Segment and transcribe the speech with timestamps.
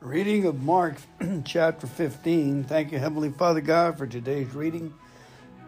[0.00, 0.94] Reading of Mark
[1.44, 2.62] chapter 15.
[2.62, 4.94] Thank you, Heavenly Father God, for today's reading.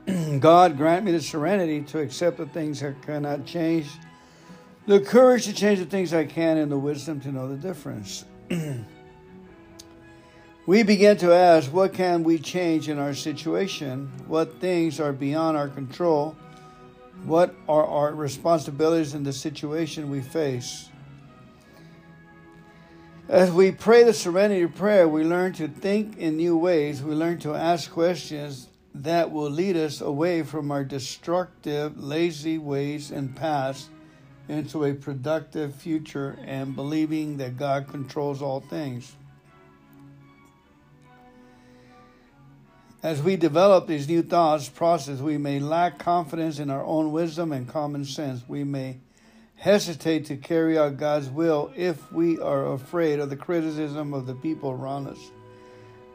[0.39, 3.89] God, grant me the serenity to accept the things I cannot change,
[4.87, 8.25] the courage to change the things I can, and the wisdom to know the difference.
[10.65, 14.13] we begin to ask, what can we change in our situation?
[14.29, 16.37] What things are beyond our control?
[17.25, 20.90] What are our responsibilities in the situation we face?
[23.31, 27.01] As we pray the serenity prayer, we learn to think in new ways.
[27.01, 33.13] We learn to ask questions that will lead us away from our destructive, lazy ways
[33.13, 33.89] and past
[34.49, 39.15] into a productive future and believing that God controls all things.
[43.01, 47.53] As we develop these new thoughts process, we may lack confidence in our own wisdom
[47.53, 48.43] and common sense.
[48.49, 48.99] We may
[49.61, 54.35] hesitate to carry out God's will if we are afraid of the criticism of the
[54.35, 55.19] people around us.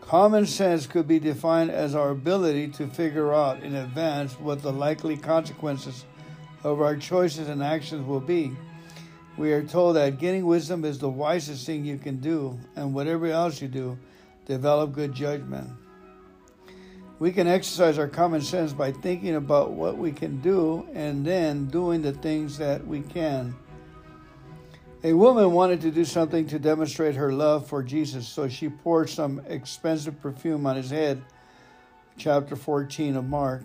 [0.01, 4.73] Common sense could be defined as our ability to figure out in advance what the
[4.73, 6.05] likely consequences
[6.63, 8.51] of our choices and actions will be.
[9.37, 13.27] We are told that getting wisdom is the wisest thing you can do, and whatever
[13.27, 13.95] else you do,
[14.47, 15.69] develop good judgment.
[17.17, 21.67] We can exercise our common sense by thinking about what we can do and then
[21.67, 23.55] doing the things that we can.
[25.03, 29.09] A woman wanted to do something to demonstrate her love for Jesus, so she poured
[29.09, 31.23] some expensive perfume on his head.
[32.17, 33.63] Chapter 14 of Mark.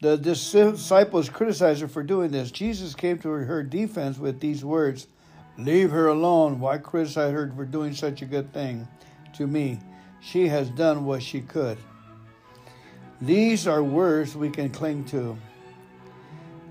[0.00, 2.50] The disciples criticized her for doing this.
[2.50, 5.08] Jesus came to her defense with these words
[5.58, 6.60] Leave her alone.
[6.60, 8.86] Why criticize her for doing such a good thing
[9.34, 9.80] to me?
[10.20, 11.76] She has done what she could.
[13.20, 15.36] These are words we can cling to.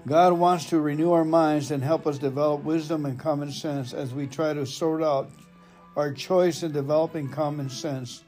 [0.07, 4.13] God wants to renew our minds and help us develop wisdom and common sense as
[4.13, 5.29] we try to sort out
[5.97, 8.23] our choice in developing common sense.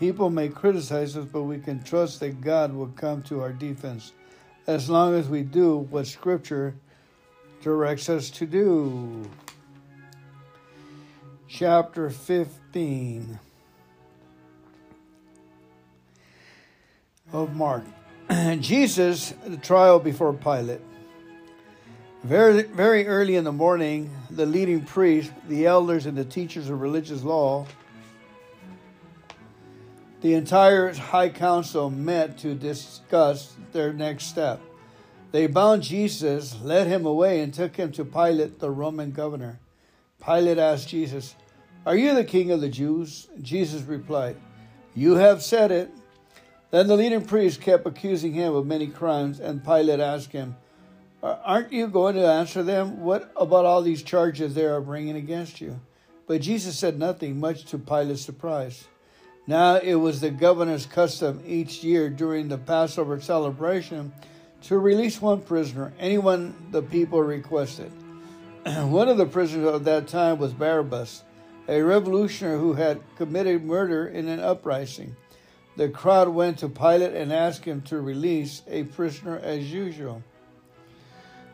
[0.00, 4.12] People may criticize us, but we can trust that God will come to our defense
[4.66, 6.74] as long as we do what Scripture
[7.62, 9.30] directs us to do.
[11.46, 13.38] Chapter 15.
[17.32, 17.84] Of Mark.
[18.60, 20.80] Jesus, the trial before Pilate.
[22.22, 26.80] Very, very early in the morning, the leading priests, the elders, and the teachers of
[26.80, 27.66] religious law,
[30.20, 34.60] the entire high council met to discuss their next step.
[35.32, 39.58] They bound Jesus, led him away, and took him to Pilate, the Roman governor.
[40.22, 41.36] Pilate asked Jesus,
[41.86, 43.28] Are you the king of the Jews?
[43.40, 44.36] Jesus replied,
[44.94, 45.90] You have said it.
[46.70, 50.56] Then the leading priest kept accusing him of many crimes, and Pilate asked him,
[51.22, 53.00] Aren't you going to answer them?
[53.00, 55.80] What about all these charges they are bringing against you?
[56.26, 58.86] But Jesus said nothing, much to Pilate's surprise.
[59.46, 64.12] Now it was the governor's custom each year during the Passover celebration
[64.62, 67.90] to release one prisoner, anyone the people requested.
[68.64, 71.24] one of the prisoners of that time was Barabbas,
[71.66, 75.16] a revolutionary who had committed murder in an uprising.
[75.80, 80.22] The crowd went to Pilate and asked him to release a prisoner as usual.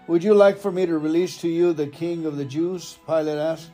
[0.08, 2.98] Would you like for me to release to you the king of the Jews?
[3.06, 3.70] Pilate asked,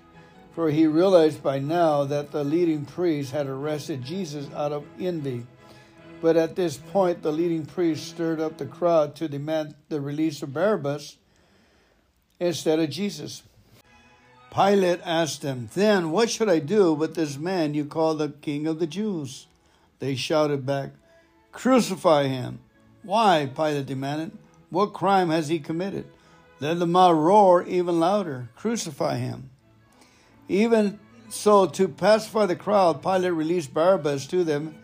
[0.54, 5.46] for he realized by now that the leading priests had arrested Jesus out of envy.
[6.20, 10.42] But at this point, the leading priest stirred up the crowd to demand the release
[10.42, 11.16] of Barabbas
[12.38, 13.42] instead of Jesus.
[14.54, 18.66] Pilate asked him, Then what should I do with this man you call the king
[18.66, 19.46] of the Jews?
[20.02, 20.90] They shouted back,
[21.52, 22.58] Crucify him!
[23.04, 23.48] Why?
[23.54, 24.32] Pilate demanded.
[24.68, 26.06] What crime has he committed?
[26.58, 29.50] Then the mob roared even louder, Crucify him!
[30.48, 30.98] Even
[31.28, 34.74] so, to pacify the crowd, Pilate released Barabbas to them.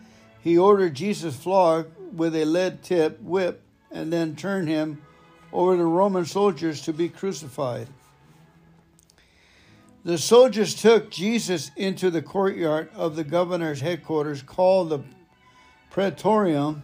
[0.41, 5.01] He ordered Jesus flogged with a lead tipped whip and then turned him
[5.51, 7.89] over to Roman soldiers to be crucified.
[10.05, 15.01] The soldiers took Jesus into the courtyard of the governor's headquarters, called the
[15.89, 16.83] Praetorium,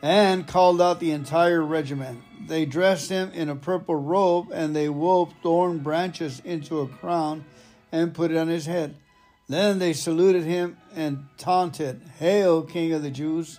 [0.00, 2.22] and called out the entire regiment.
[2.46, 7.44] They dressed him in a purple robe, and they wove thorn branches into a crown
[7.90, 8.96] and put it on his head.
[9.48, 13.58] Then they saluted him and taunted, Hail, King of the Jews!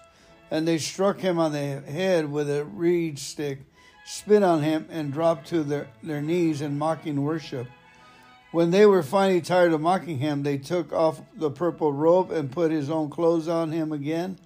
[0.50, 3.60] And they struck him on the head with a reed stick,
[4.06, 7.68] spit on him, and dropped to their, their knees in mocking worship.
[8.56, 12.50] When they were finally tired of mocking him, they took off the purple robe and
[12.50, 14.40] put his own clothes on him again.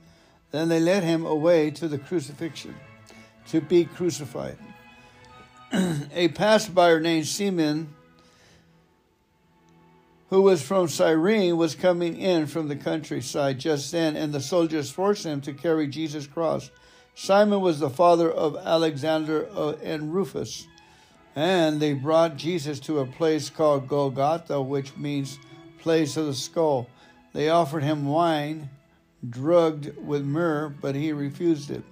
[0.49, 2.73] Then they led him away to the crucifixion
[3.49, 4.57] to be crucified.
[5.71, 7.93] a passerby named Simon,
[10.31, 14.89] who was from Cyrene, was coming in from the countryside just then, and the soldiers
[14.89, 16.71] forced him to carry Jesus' cross.
[17.13, 20.65] Simon was the father of Alexander uh, and Rufus.
[21.35, 25.39] And they brought Jesus to a place called Golgotha, which means
[25.79, 26.89] place of the skull.
[27.33, 28.69] They offered him wine
[29.27, 31.83] drugged with myrrh, but he refused it.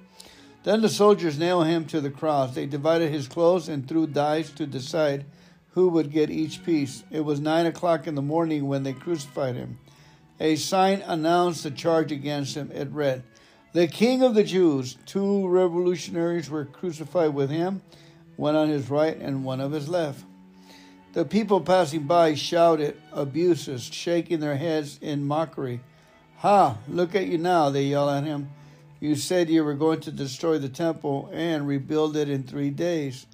[0.64, 2.56] Then the soldiers nailed him to the cross.
[2.56, 5.26] They divided his clothes and threw dice to decide
[5.72, 7.04] who would get each piece.
[7.12, 9.80] It was nine o'clock in the morning when they crucified him.
[10.40, 12.72] A sign announced the charge against him.
[12.72, 13.24] It read,
[13.74, 14.98] The King of the Jews.
[15.06, 17.82] Two revolutionaries were crucified with him,
[18.38, 20.24] one on his right and one on his left.
[21.14, 25.82] The people passing by shouted abuses, shaking their heads in mockery.
[26.38, 26.78] Ha!
[26.88, 28.52] Look at you now, they yell at him.
[29.00, 33.26] You said you were going to destroy the temple and rebuild it in three days.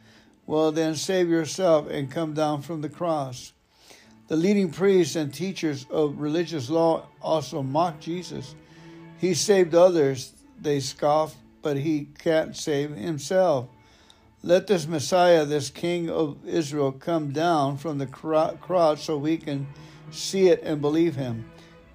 [0.46, 3.54] Well, then save yourself and come down from the cross.
[4.28, 8.56] The leading priests and teachers of religious law also mocked Jesus.
[9.18, 13.68] He saved others, they scoffed, but he can't save himself.
[14.46, 19.68] Let this Messiah, this King of Israel, come down from the cross so we can
[20.12, 21.50] see it and believe him.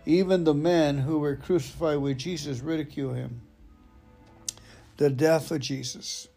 [0.07, 3.43] Even the men who were crucified with Jesus ridicule him.
[4.97, 6.29] The death of Jesus.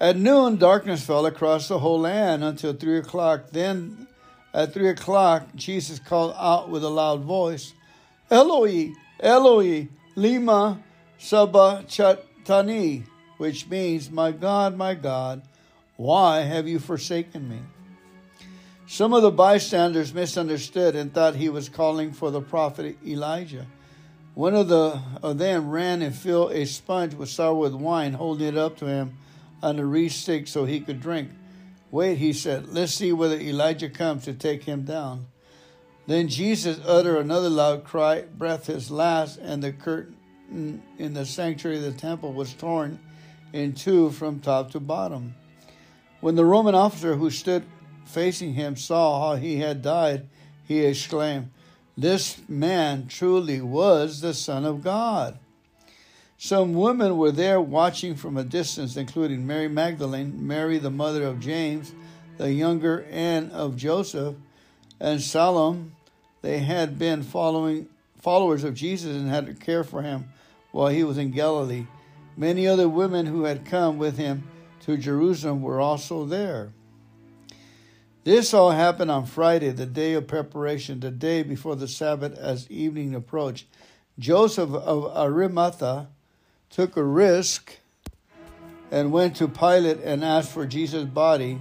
[0.00, 3.50] At noon, darkness fell across the whole land until three o'clock.
[3.52, 4.08] Then,
[4.52, 7.74] at three o'clock, Jesus called out with a loud voice,
[8.28, 10.82] Eloi, Eloi, lema
[11.16, 13.04] sabachthani,
[13.38, 15.42] which means, My God, my God,
[15.96, 17.60] why have you forsaken me?
[18.86, 23.66] Some of the bystanders misunderstood and thought he was calling for the prophet Elijah.
[24.34, 28.48] One of, the, of them ran and filled a sponge with sour with wine, holding
[28.48, 29.16] it up to him
[29.62, 31.30] on a reed stick so he could drink.
[31.90, 35.26] Wait, he said, let's see whether Elijah comes to take him down.
[36.06, 40.16] Then Jesus uttered another loud cry, breathed his last, and the curtain
[40.98, 43.00] in the sanctuary of the temple was torn
[43.52, 45.34] in two from top to bottom.
[46.20, 47.64] When the Roman officer who stood
[48.04, 50.28] facing him saw how he had died,
[50.66, 51.50] he exclaimed,
[51.96, 55.38] This man truly was the Son of God.
[56.38, 61.40] Some women were there watching from a distance, including Mary Magdalene, Mary the mother of
[61.40, 61.92] James,
[62.36, 64.34] the younger, and of Joseph,
[65.00, 65.92] and Salome.
[66.42, 67.88] They had been following
[68.20, 70.28] followers of Jesus and had to care for him
[70.72, 71.86] while he was in Galilee.
[72.36, 74.44] Many other women who had come with him
[74.80, 76.72] to Jerusalem were also there.
[78.24, 82.70] This all happened on Friday, the day of preparation, the day before the Sabbath as
[82.70, 83.66] evening approached.
[84.18, 86.08] Joseph of Arimathea
[86.68, 87.78] took a risk
[88.90, 91.60] and went to Pilate and asked for Jesus' body.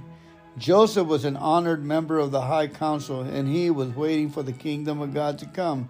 [0.57, 4.53] Joseph was an honored member of the high council and he was waiting for the
[4.53, 5.89] kingdom of God to come.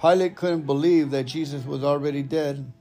[0.00, 2.72] Pilate couldn't believe that Jesus was already dead.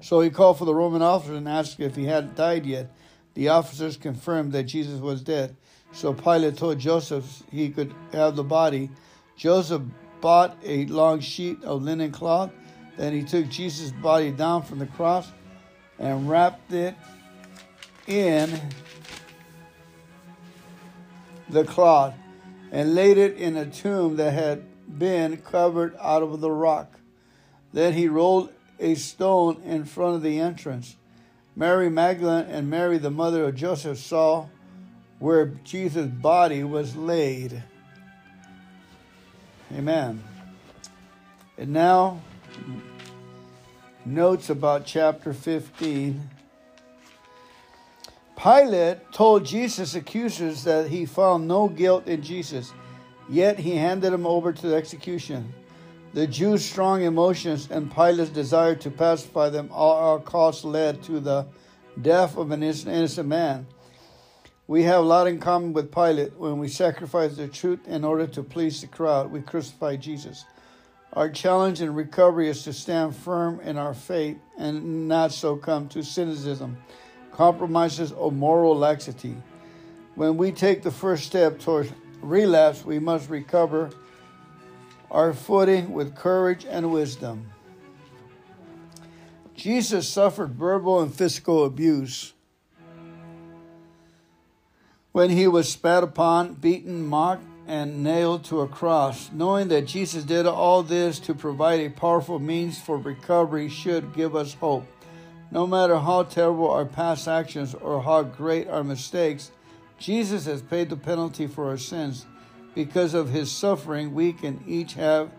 [0.00, 2.90] So he called for the Roman officers and asked if he hadn't died yet.
[3.34, 5.56] The officers confirmed that Jesus was dead.
[5.92, 8.90] So Pilate told Joseph he could have the body.
[9.36, 9.82] Joseph
[10.20, 12.50] bought a long sheet of linen cloth.
[12.96, 15.30] Then he took Jesus' body down from the cross
[15.98, 16.94] and wrapped it
[18.06, 18.60] in
[21.48, 22.14] the cloth
[22.72, 24.64] and laid it in a tomb that had
[24.98, 26.98] been covered out of the rock.
[27.72, 30.96] Then he rolled a stone in front of the entrance.
[31.54, 34.46] Mary Magdalene and Mary, the mother of Joseph, saw
[35.18, 37.62] where Jesus' body was laid.
[39.72, 40.24] Amen.
[41.58, 42.20] And now,
[44.04, 46.28] notes about chapter 15.
[48.42, 52.72] Pilate told Jesus' accusers that he found no guilt in Jesus,
[53.28, 55.52] yet he handed him over to the execution.
[56.12, 61.20] The Jews' strong emotions and Pilate's desire to pacify them all our costs led to
[61.20, 61.46] the
[62.02, 63.68] death of an innocent man.
[64.66, 68.26] We have a lot in common with Pilate when we sacrifice the truth in order
[68.26, 69.30] to please the crowd.
[69.30, 70.44] We crucify Jesus.
[71.12, 76.02] Our challenge in recovery is to stand firm in our faith and not succumb to
[76.02, 76.76] cynicism,
[77.32, 79.36] compromises, or moral laxity.
[80.16, 83.90] When we take the first step towards relapse, we must recover
[85.10, 87.50] our footing with courage and wisdom.
[89.54, 92.32] Jesus suffered verbal and physical abuse
[95.12, 99.30] when he was spat upon, beaten, mocked, and nailed to a cross.
[99.32, 104.34] Knowing that Jesus did all this to provide a powerful means for recovery should give
[104.34, 104.86] us hope.
[105.50, 109.50] No matter how terrible our past actions or how great our mistakes,
[109.98, 112.24] Jesus has paid the penalty for our sins.
[112.74, 115.30] Because of his suffering, we can each have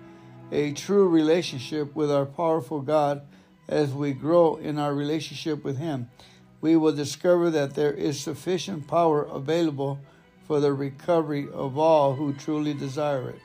[0.52, 3.22] a true relationship with our powerful God
[3.68, 6.10] as we grow in our relationship with him.
[6.60, 10.00] We will discover that there is sufficient power available
[10.46, 13.40] for the recovery of all who truly desire it.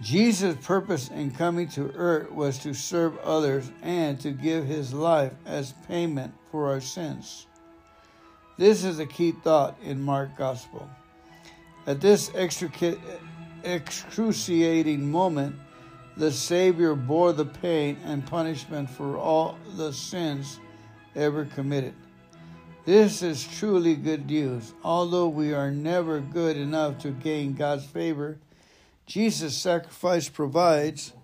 [0.00, 5.32] Jesus' purpose in coming to earth was to serve others and to give his life
[5.44, 7.46] as payment for our sins.
[8.58, 10.88] This is a key thought in Mark Gospel.
[11.88, 12.30] At this
[13.64, 15.56] excruciating moment,
[16.18, 20.60] the Savior bore the pain and punishment for all the sins
[21.16, 21.94] ever committed.
[22.84, 24.74] This is truly good news.
[24.84, 28.36] Although we are never good enough to gain God's favor,
[29.06, 31.14] Jesus' sacrifice provides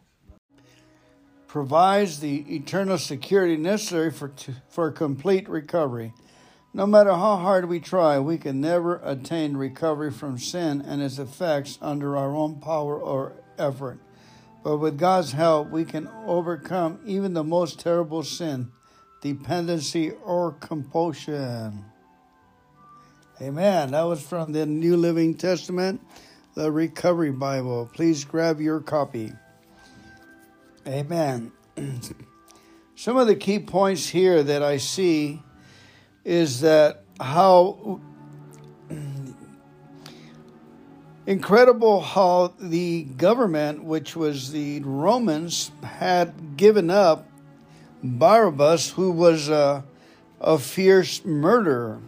[1.47, 4.33] provides the eternal security necessary for
[4.71, 6.15] for complete recovery.
[6.77, 11.21] No matter how hard we try, we can never attain recovery from sin and its
[11.21, 14.01] effects under our own power or effort.
[14.65, 18.73] But with God's help, we can overcome even the most terrible sin,
[19.21, 21.85] dependency, or compulsion.
[23.41, 23.93] Amen.
[23.93, 26.01] That was from the New Living Testament
[26.55, 27.89] the Recovery Bible.
[27.93, 29.33] Please grab your copy.
[30.89, 31.53] Amen.
[32.97, 35.43] Some of the key points here that I see
[36.25, 38.01] is that how
[41.27, 47.29] incredible how the government, which was the Romans, had given up
[48.03, 49.85] Barabbas, who was a,
[50.41, 52.01] a fierce murderer.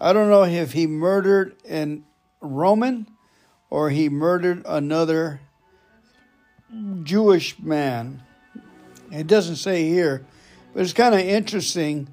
[0.00, 2.04] I don't know if he murdered an
[2.40, 3.06] Roman
[3.68, 5.40] or he murdered another
[7.02, 8.22] Jewish man.
[9.10, 10.24] It doesn't say here,
[10.72, 12.08] but it's kind of interesting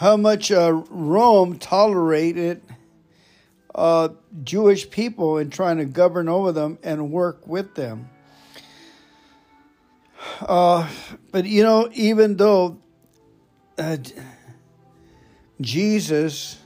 [0.00, 2.62] how much uh, Rome tolerated
[3.74, 4.08] uh,
[4.42, 8.08] Jewish people in trying to govern over them and work with them.
[10.40, 10.88] Uh,
[11.32, 12.78] but you know, even though
[13.76, 13.98] uh,
[15.60, 16.58] Jesus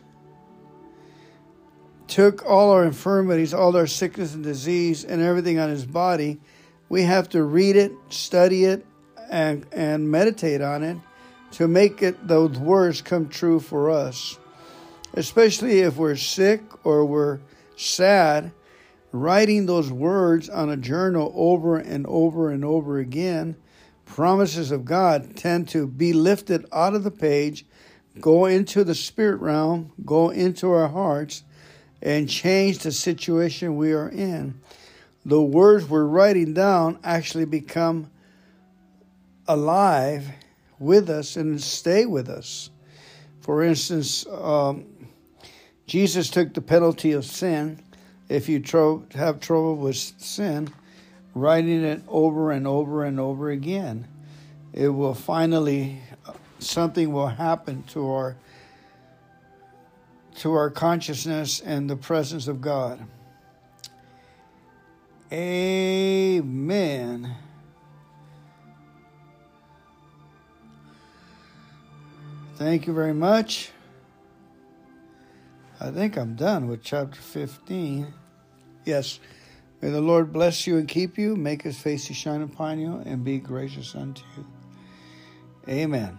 [2.06, 6.40] took all our infirmities, all our sickness and disease, and everything on his body,
[6.88, 8.86] we have to read it, study it,
[9.28, 10.98] and, and meditate on it
[11.54, 14.38] to make it those words come true for us.
[15.14, 17.38] Especially if we're sick or we're
[17.76, 18.50] sad,
[19.12, 23.54] writing those words on a journal over and over and over again,
[24.04, 27.64] promises of God tend to be lifted out of the page,
[28.20, 31.44] go into the spirit realm, go into our hearts,
[32.02, 34.61] and change the situation we are in.
[35.25, 38.11] The words we're writing down actually become
[39.46, 40.28] alive
[40.78, 42.71] with us and stay with us.
[43.40, 44.87] For instance, um,
[45.87, 47.83] Jesus took the penalty of sin.
[48.28, 50.73] If you tro- have trouble with sin,
[51.35, 54.09] writing it over and over and over again,
[54.73, 56.00] it will finally,
[56.59, 58.37] something will happen to our
[60.37, 63.00] to our consciousness and the presence of God.
[65.31, 65.83] Amen.
[72.56, 73.70] Thank you very much.
[75.80, 78.14] I think I'm done with chapter 15.
[78.84, 79.18] Yes.
[79.82, 83.02] May the Lord bless you and keep you, make his face to shine upon you,
[83.04, 84.46] and be gracious unto you.
[85.68, 86.18] Amen.